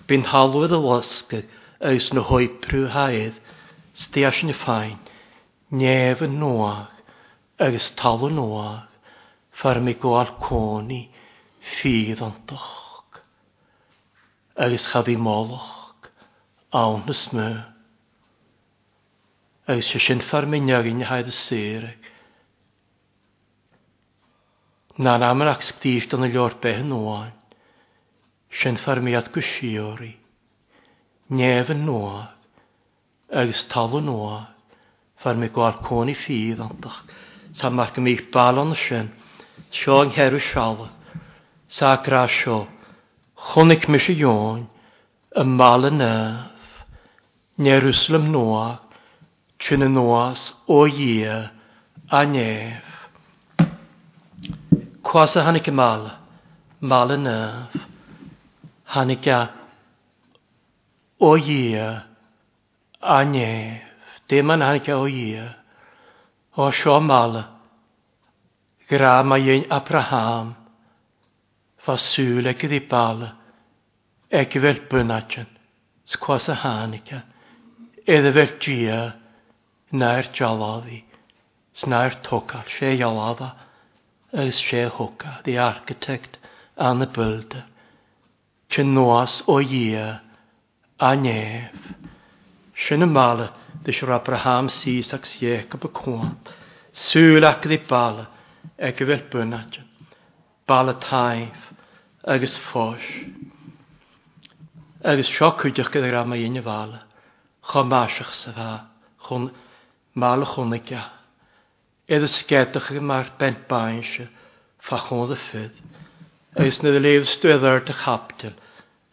[0.05, 1.39] Byn halwyd y wasg
[1.81, 3.41] agus na prw haedd,
[3.97, 4.97] stias yn y ffain,
[5.73, 6.94] nef yn noach,
[7.63, 8.87] agus tal yn oag,
[9.55, 11.05] ffer mi gwal coni
[11.75, 13.21] ffydd o'n doch.
[14.65, 16.09] Agus chad i moloch,
[16.75, 17.45] awn y
[19.65, 22.03] Agus sy'n sy'n ffer mi nyrgyn haidd y syrg.
[25.01, 27.31] Na na mae'n ac sgdif dyn y lor beth yn oan.
[28.61, 30.11] Sy'n ffer mi at gwysiori.
[31.33, 32.35] Nef yn oag,
[33.33, 34.51] agus tal yn oag,
[35.41, 37.01] mi gwal coni ffydd o'n doch
[37.55, 37.91] sa mar
[38.33, 39.07] bal míh sy'n,
[39.71, 40.87] sio yng Ngheru heú
[41.71, 42.67] sa gra sio,
[43.47, 44.67] chonig me sé jóin
[45.31, 46.51] y y nef,
[47.57, 48.79] Nerwslym noa,
[49.59, 51.49] trin y noas o ie
[52.11, 52.83] a nef.
[55.13, 56.19] a hannig y mal
[56.81, 57.71] y nef,
[58.93, 59.39] hannig a
[61.21, 62.01] o ie
[63.15, 63.79] a nef.
[64.27, 65.47] Dim yn hannig a o ie.
[66.55, 67.45] Ho shomal
[68.87, 70.55] grama jen Abraham
[71.85, 73.29] fasule gripal
[74.31, 75.47] ekvelpunacen
[76.05, 77.19] skvasahanika
[78.07, 79.11] edveltjia
[79.89, 81.03] när jalavi
[81.73, 83.49] snär tokal she jalava
[84.33, 86.37] ös she hoka the architect
[86.77, 87.63] Anne Bölde
[88.69, 90.19] Chenoas oje
[90.99, 91.75] Anev
[92.75, 93.53] Sinna mála
[93.87, 96.31] de siúr Abraham sí ag siech go bhcóin.
[97.01, 98.25] Súlaach go dí bala
[98.87, 99.79] ag go bhfuil bunate.
[100.67, 101.69] Bala taimh
[102.33, 102.99] agus fós.
[105.07, 106.99] Agus seo chuideach go ra a dhéine bhla
[107.71, 108.87] chu máiseach sa bheit
[109.29, 109.47] chun
[110.25, 111.01] mála chunaice.
[112.11, 114.27] Iad a sceach go mar bent bainse
[114.89, 115.71] fa chun a fud.
[116.59, 118.53] Agus na léomh stuidir a chaptil,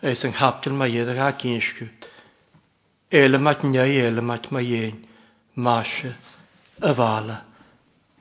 [0.02, 2.10] éis an chaptil mai dhéad a gá cínscút.
[3.12, 4.94] Élamat nia élamat ma dhéin,
[5.56, 6.12] máise
[6.80, 7.36] a bhla.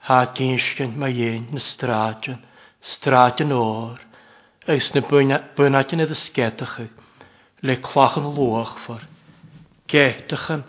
[0.05, 2.35] Tá dícin ma dhéin na stráin,
[2.81, 4.01] stráin óir,
[4.65, 5.01] gus na
[5.55, 6.87] bunatin a scetecha
[7.61, 8.99] le chhlachan luachfar.
[9.87, 10.63] Geitachan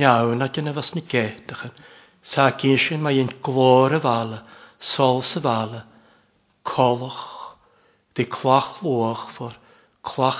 [0.00, 1.72] neannatin a bhas na geitachan,
[2.22, 4.38] Sa císin ma dhéon glór a bhla,
[4.80, 5.82] sol sa bhla,
[6.64, 7.26] colch,
[8.14, 9.52] de chlach luachfar,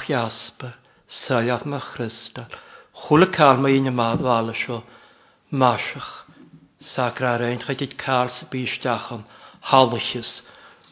[0.09, 0.73] jasper,
[1.07, 2.49] saiad ma chrystal,
[3.03, 4.75] Chwla cael mae un yma ddala sio,
[5.63, 6.11] masach,
[6.91, 9.25] sacra ar ein chadid cael sy bys dacham,
[9.73, 10.31] halachis,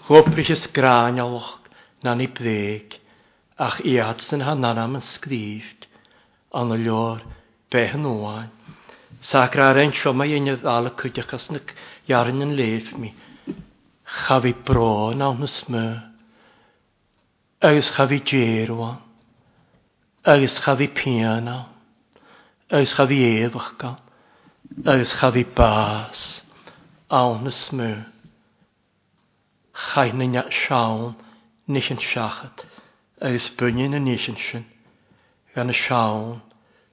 [0.08, 1.54] hwprychis grain alwch,
[2.02, 2.96] na ni bddeg,
[3.66, 5.86] ach i adsyn ha nanam yn sgrifft,
[6.62, 7.22] an y lior,
[7.76, 8.50] behen oain.
[9.30, 11.72] Sacra ar ein sio mae un ddala cydach asnyg
[12.10, 13.14] jarin yn leif mi,
[14.24, 14.90] chafi bro
[15.22, 15.94] na hwnnw smyr,
[17.70, 18.98] agus chafi djerwan,
[20.36, 21.60] agus chafi piano.
[22.72, 23.96] Oes chafi efach gan.
[24.86, 26.42] Oes chafi bas.
[27.10, 27.96] Awn y smw.
[29.74, 31.16] Chai na niat siawn.
[31.66, 32.62] Nis yn siachat.
[33.26, 34.64] Oes bynyn yn nis yn sin.
[35.56, 36.38] Gan y siawn.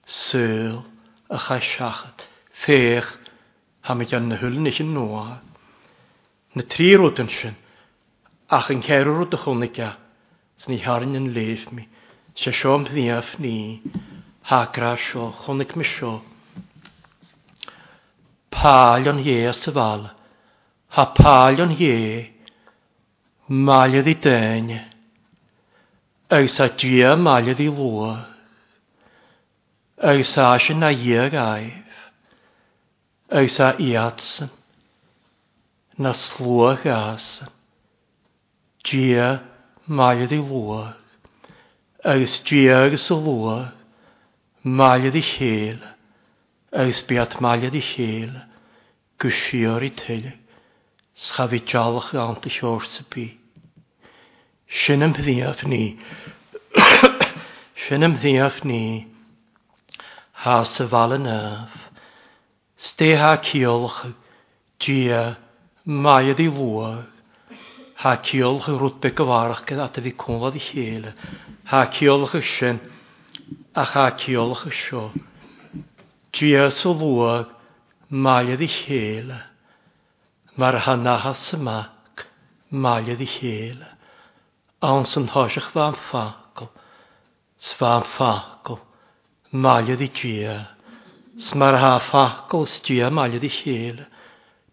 [0.09, 0.81] Syl.
[1.29, 2.25] A chai siachat.
[2.65, 3.13] Fech.
[3.85, 5.43] Hamid an na hwyl nis yn noa.
[6.57, 7.53] Na tri rwyd yn sin.
[8.49, 9.93] Ach yn cerw rwyd ychwnig a.
[10.57, 11.85] Sni harin yn leif mi.
[12.33, 13.57] Se siom ddiaf ni.
[13.85, 14.15] Sni
[14.49, 16.21] hagra seo chonig mi seo.
[18.49, 20.05] Pálion hé as sa bhal,
[20.95, 22.31] ha pálion ie,
[23.49, 24.69] máliad i dain,
[26.37, 28.13] ag sa dia máliad i lua,
[29.99, 31.91] ag sa na ia gaif,
[33.29, 34.49] ag sa iatsan,
[35.97, 37.49] na slua gasan,
[38.83, 39.43] dia
[39.85, 40.95] máliad i lua,
[42.03, 43.11] agus dia agus
[44.67, 45.77] Maliad i chéel,
[46.75, 48.33] agus beat maliad i chéel,
[49.21, 50.25] gwisior i tyl,
[51.27, 53.29] schafi jalach y ant y siwr sy'n
[54.69, 55.95] Sin am ddiaf ni,
[57.85, 58.81] sin am ddiaf ni,
[60.43, 61.79] ha sy fal yn yf,
[62.89, 64.01] ste ha ciolch,
[64.83, 65.21] dia,
[66.03, 67.55] maiad i fwag,
[68.03, 71.11] ha ciolch rwtbeg y farach gyda fi cwnfod i chéel,
[71.71, 72.83] ha ciolch y sin,
[73.75, 75.11] a chaciolch y sio.
[76.31, 77.49] Gias o lwag,
[78.09, 79.31] mae ydi hel.
[80.57, 82.23] Mae'r hanahas ymac,
[82.81, 83.81] maedd i hel.
[84.91, 86.69] Awns yn hosach fa'n ffacl.
[87.69, 88.75] sfa'n ffacl,
[89.63, 90.57] mae ydi gia.
[91.41, 94.01] Sma'r ha ffacol, sdia mae ydi hel.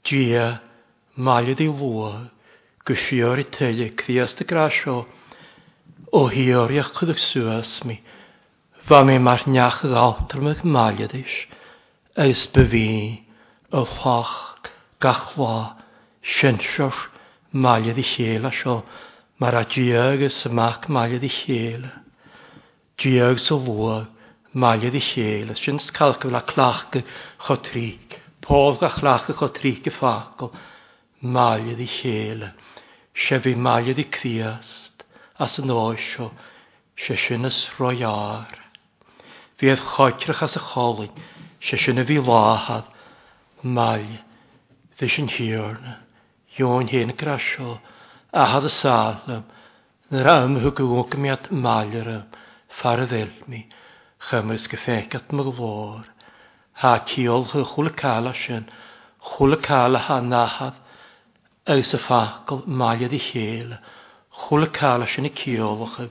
[0.04, 0.54] Gia,
[1.16, 2.30] mae ydi lwag,
[2.84, 5.06] Gwysio'r i teulu, criast y grasio,
[6.12, 7.96] o hioriach chydwch swas mi.
[8.86, 11.34] Fa mi mar neach gátar me máiadis,
[12.24, 13.24] Eis beví
[13.72, 14.68] ó chách
[15.04, 15.54] gachlá
[16.22, 16.92] sinseir
[17.64, 18.74] máiad i chéla seo
[19.40, 21.94] mar a diegus semach máiad i chéla.
[22.98, 24.04] Dieg sa luag
[24.54, 27.00] máiad i chéla, sin scalca le chlácha
[27.46, 28.20] chotrig.
[28.44, 30.52] Pob póga chlácha cho chotrig i fácail,
[31.24, 32.52] máiad i chéla.
[33.16, 33.54] Se bhí
[33.96, 35.04] i criast
[35.38, 36.20] as an oes
[36.96, 38.60] se sin is roiár.
[39.54, 39.78] Fydd
[40.42, 41.06] as y choli,
[41.66, 42.88] se sy'n y fi lahad,
[43.76, 44.16] mai,
[44.98, 45.92] fi sy'n hirn,
[46.58, 47.76] yw'n hyn grasio,
[48.34, 49.44] a had y salam,
[50.10, 52.24] nyr amhwg yw'n gymiad malyrym,
[52.80, 53.60] ffardd elmi,
[54.26, 56.10] chymys gyffegat my glor,
[56.82, 58.66] ha ciol hy chwl y cael asyn,
[59.30, 60.82] chwl y cael ha nahad,
[61.76, 63.78] eis y ffacol maliad i hel,
[64.44, 66.02] chwl y cael asyn y ciolwch,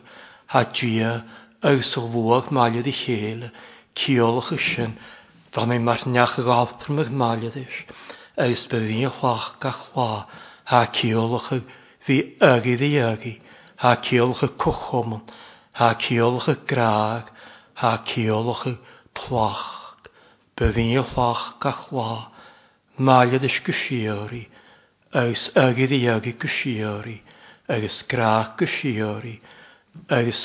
[0.55, 1.17] ha dia,
[1.63, 3.47] awsylwog maliad i chéle,
[3.99, 4.93] ciolch y sin,
[5.55, 7.77] fan ei mar neach ag aftar meg maliad is,
[8.45, 10.07] eis be fi chwach ga chwa,
[10.71, 11.59] ha ciolch y
[12.07, 13.31] fi ygi ddi ygi,
[13.83, 15.23] ha ciolch y cwchomon,
[15.79, 17.29] ha ciolch y graag,
[17.79, 18.75] ha ciolch y
[19.21, 20.11] plach,
[20.59, 22.09] be fi chwach ga chwa,
[22.99, 24.43] maliad is gysiori,
[25.23, 27.17] eis ygi ddi ygi gysiori,
[27.71, 29.37] agos graag gysiori,
[30.11, 30.43] agos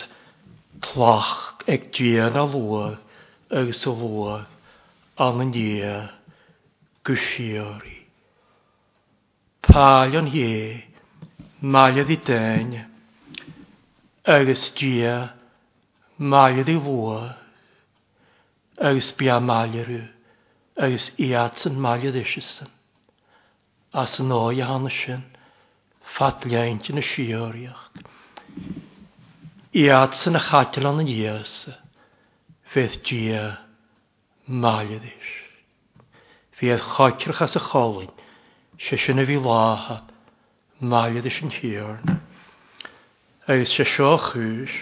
[0.81, 2.97] tlach ag dîr a lwr
[3.59, 4.45] agus y lwr
[5.25, 6.09] an yn dîr
[7.07, 7.97] gysiori.
[9.65, 10.85] Palion hie,
[11.75, 12.71] maliad i dyn,
[14.37, 15.29] agus dîr
[16.19, 17.29] maliad i lwr,
[18.91, 20.03] agus bia maliarw,
[20.85, 22.71] agus iad sy'n maliad eisiau
[24.03, 25.25] as yn o'i hanes yn
[26.17, 27.89] ffadliaint yn y sioriach
[29.79, 31.73] iadsan a chatilan an iasa,
[32.73, 33.43] fydd dia
[34.63, 35.29] maiadis.
[36.59, 38.13] Fydd chatrachas a cholin,
[38.87, 39.99] se sin a fi láha,
[40.93, 42.11] maiadis yn hiarn.
[43.51, 44.75] Agus se seo chwys,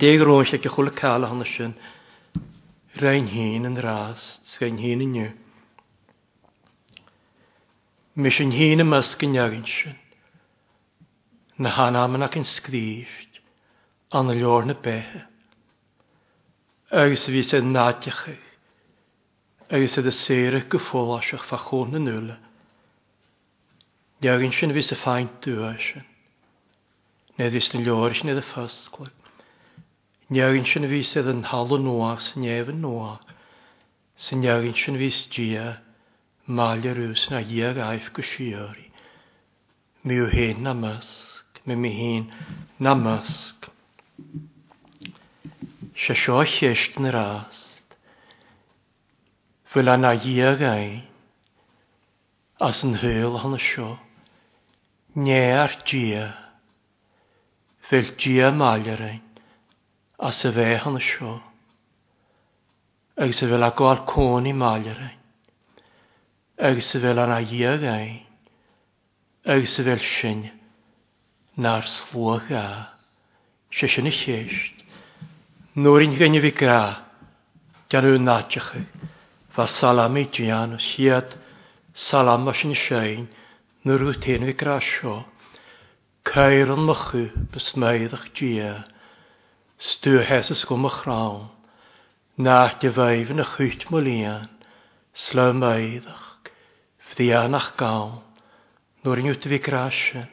[0.00, 1.74] deg roes ag ychwyl y cael hon sin,
[3.02, 5.30] rhain hyn yn ras, sgain hyn yn yw.
[8.22, 9.68] Mis yn hyn y mysg yn iagyn
[11.62, 13.31] na hanam yn ac yn sgrifft,
[14.14, 15.22] an y lor na bethe.
[17.02, 18.40] Agus fi sydd nadiachig,
[19.76, 22.36] agus sydd y seirach gyffolasach fa chôn yn ywle.
[24.26, 26.04] Diagyn sy'n fi sy'n ffain dwa sy'n.
[27.40, 29.16] Nid ys yn lor sy'n edrych ffasglag.
[30.36, 31.72] Diagyn sy'n fi sydd yn hal
[32.28, 32.84] sy'n ef yn
[34.22, 35.66] Sy'n diagyn sy'n fi gia
[36.46, 38.90] malio rhywys na iag aif gysiori.
[40.04, 42.28] Mi yw hyn na mysg, mi mi hyn
[42.78, 43.72] na mysg.
[46.04, 47.86] Se sio seo cheist na rást,
[49.70, 50.98] Fuil a na díagain,
[52.66, 53.92] as an hwyl hana seo,
[55.24, 56.28] Néar gia
[57.88, 59.22] Fuil dia mailarain,
[60.28, 61.32] as y fe a bheith hana seo,
[63.24, 65.18] Agus a bhil i gáil cónaí mailarain,
[66.70, 68.20] Agus a bhil a na díagain,
[69.56, 70.46] Agus a bhil sin,
[71.64, 72.66] Na'r slwag a
[73.72, 74.82] sé sin is séist.
[75.76, 77.04] i'n gan bhí gra
[77.90, 78.84] deanú náteacha
[79.48, 81.32] Fa salamí teanú siad
[81.94, 83.28] salam mar sin sein
[83.84, 85.24] nuú téan bhí gra seo.
[86.24, 88.84] Cair an mochu besméadach dia,
[89.78, 91.48] Stú heas go marán,
[92.38, 94.48] ná de bhaimh na chuit molíon,
[95.14, 96.38] sle méadach,
[97.10, 98.20] fhí annach gán,
[99.04, 100.28] nuair nniuta bhí gra sin.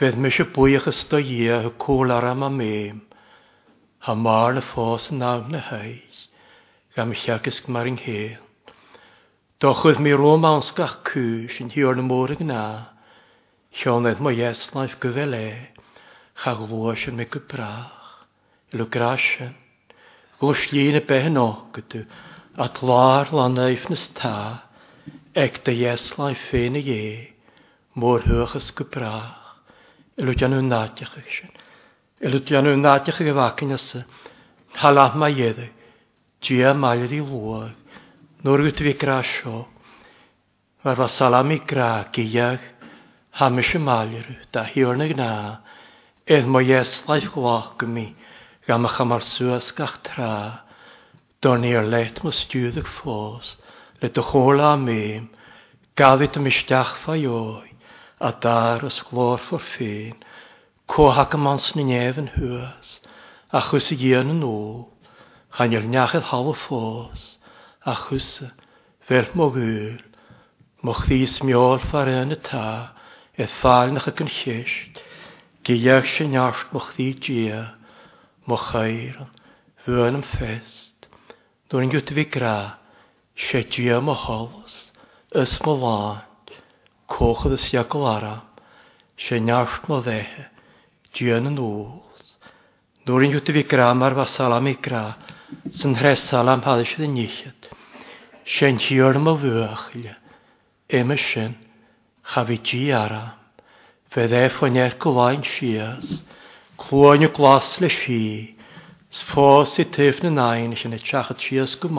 [0.00, 3.00] Fydd mi eisiau bwych ystod i a cwl ar am am eim,
[4.06, 5.90] ha mar na ffos yn awg na hei,
[6.96, 8.38] gam llagysg mar yng ngheil.
[9.64, 12.62] Dochwyd mi rôm awns gach cwys yn hiwr na môr ag na,
[13.82, 15.50] Sionedd mo ieslaif gyfel e,
[16.44, 18.08] cha glwys yn me gybrach,
[18.72, 19.52] ilw grasyn,
[20.40, 22.06] gwrs llun y behen o gydw,
[22.56, 24.32] a tlar lan eifnys ta,
[25.44, 27.06] ec dy ieslaif ffein i e,
[28.00, 29.39] môr hwch ys gybrach.
[30.20, 31.52] Ilwtianw naatiach ag sy'n.
[32.28, 34.00] Ilwtianw naatiach ag efacyn ysa.
[34.80, 35.70] Halaf mae ieddig.
[36.44, 37.94] Gia maelid i lwag.
[38.44, 39.62] Nwr gwyt fi grasio.
[40.84, 42.60] Mae'r fasalami gra gyag.
[43.40, 45.30] Hamish y maelid da hiwrn ag na.
[46.28, 48.06] Edd mo ieslaeth gwag mi.
[48.68, 50.32] Gam ach am arswas gach tra.
[51.40, 53.54] Don i'r let mo stiwddig ffos.
[54.04, 55.30] Let o chôl am im.
[55.96, 57.69] Gafit am isdach fa ioi
[58.20, 60.12] a dar os glór for féin,
[60.92, 61.38] cóhacha
[61.78, 62.90] ni nef yn hwys,
[63.56, 64.58] a chwys i gían yn ó,
[65.56, 67.22] chan i'r hal hawa ffos,
[67.88, 68.26] a chus
[69.08, 69.94] fel mo gwyl,
[70.84, 72.92] mo chthys miol far yn y ta,
[73.40, 75.00] e thal nach y gynllist,
[75.64, 77.70] chysht, sy'n iart mo chthi gia,
[78.44, 79.24] mo yn
[79.86, 81.08] fwyn am fest,
[81.72, 82.58] dwi'n gwyt fi gra,
[83.34, 84.12] sy'n gia mo
[85.40, 86.28] ys mo lan,
[87.10, 88.42] cócha is sia go ára,
[89.18, 90.46] sé neart nó bhéthe,
[91.18, 92.04] dúan yn ôl.
[93.04, 95.16] Núair an dúta fi gra mar bha salam i gra,
[95.74, 97.66] sy'n hres salam hadd eisiau den níchiad.
[98.46, 100.14] Sen tíor mo bhuachile,
[100.88, 101.56] éime sin,
[102.32, 103.24] chafi gi ara,
[104.12, 106.22] fe dde ffwn go láin sias,
[106.78, 108.54] y glas le si,
[109.10, 111.90] sfos i tuif na nain eisiau neud na y sias go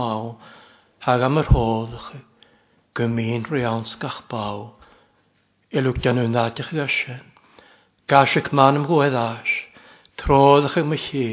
[1.02, 2.14] hag am yr hóddach,
[2.96, 4.70] gymyn riawns gach báw,
[5.80, 7.20] ilwgdan nhw'n ddadych ddysyn.
[8.12, 9.52] Gasig man ym gwedd as,
[10.20, 11.28] troddach yng mychi,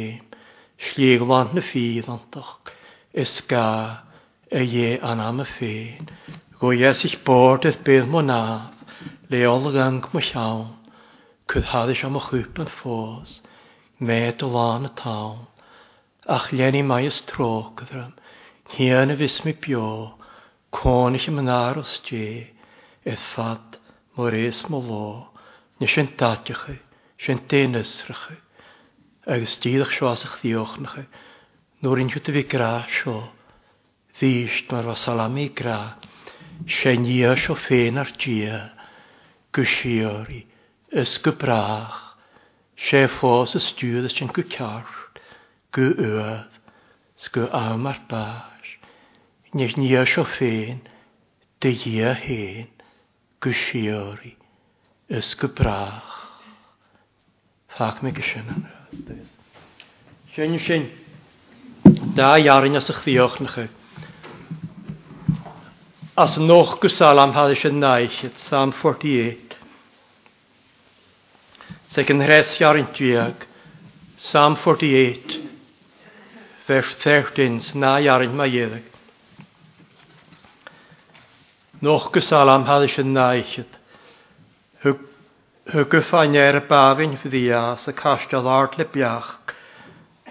[0.91, 2.70] slíglant na ffydd antach,
[3.22, 3.62] Ysga
[4.55, 6.12] e ie an am y ffyn.
[6.61, 8.76] Go yes ich bord ydd bydd mo naf,
[9.32, 10.68] leol y gang mo llawn,
[11.51, 13.32] cydhaddys am y chwp yn ffos,
[13.99, 15.49] med o lan y tawn.
[16.39, 18.14] Ach leni mai ys tro gydrym.
[18.76, 19.89] hian y fus mi bio,
[20.70, 22.24] conig y mynar os je,
[23.09, 23.67] ydd ffad
[24.18, 25.30] mor ees mo lo,
[25.80, 26.74] na sin tatiacha,
[27.22, 28.34] sin dénasracha,
[29.32, 31.04] agus tíadach seoasach diochnacha,
[31.82, 33.14] nóair in chuta bhí grá seo,
[34.18, 35.78] dhíist mar was salamí grá,
[36.78, 38.58] sé níá seo ffein ar dia,
[39.54, 40.40] gysio'r i
[41.02, 42.00] ysgw brach,
[42.88, 45.20] sy'n ffos is stúdas sin go ceart,
[45.78, 46.58] go uad,
[47.22, 48.74] sgo am ar bach,
[49.54, 50.82] nes níá seo ffein,
[51.62, 52.74] dy dhia héin,
[53.43, 54.32] gwisiori
[55.14, 56.14] ys gybrach.
[57.74, 59.34] Ffac mi gysyn yn ystod.
[60.34, 60.89] Syn, sien.
[62.16, 63.66] Da iarin as ych ddiolch na chy.
[66.18, 69.55] As noch gysal am hadd eisiau naill, at Psalm 48.
[71.95, 73.47] Seg yn hres iarin diag.
[74.18, 75.39] Psalm 48.
[76.66, 77.62] Vers 13.
[77.78, 78.89] Na iarin mae iedig.
[81.81, 83.76] Noch gysal am hadd eisiau naichet.
[84.83, 89.37] Hygwf a nyer y bafyn fyddias y castiodd art le biach.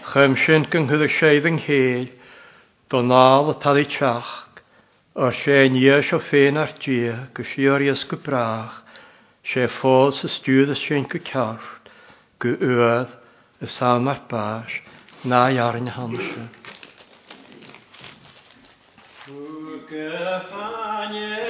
[0.09, 2.09] Chymsyn gynghydd y seif yng ngheil,
[2.93, 4.33] donal y taddi tiach.
[5.15, 8.75] O'r se nias o ffein ar dia, gysio'r iesgw brach.
[9.53, 11.87] Se ffod sy stiwyd y sy'n gycart,
[12.43, 13.13] gwy ywydd
[13.67, 14.73] y salm ar bas,
[15.23, 16.51] na iarn hansyn.
[19.29, 20.86] Gwyd gyffan.
[21.09, 21.46] 아니에요.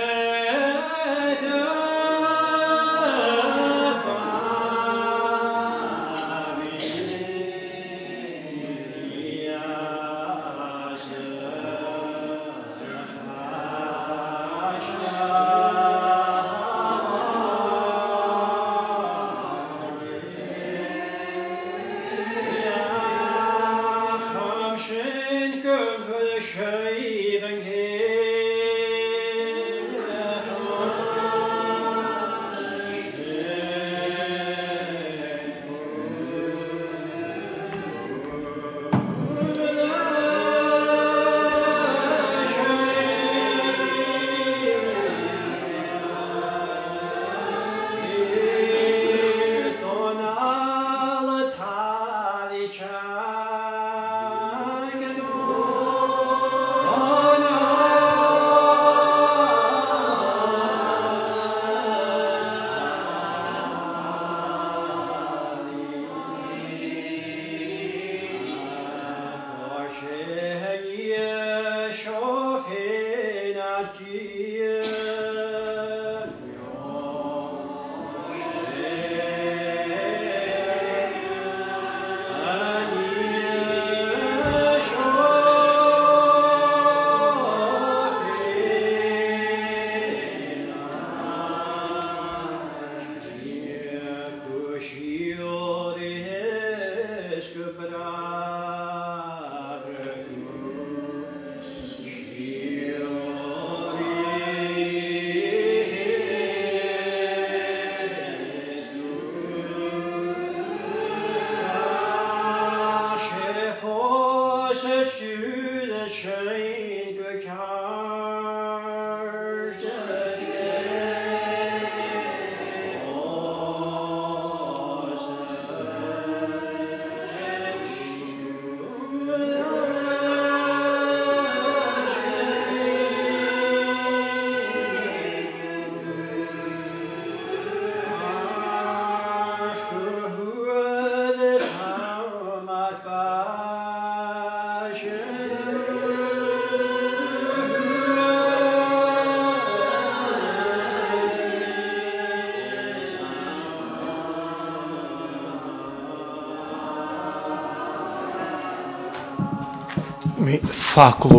[160.97, 161.37] fáculo